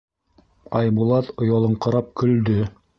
[0.79, 2.63] Айбулат оялыңҡырап көлдө.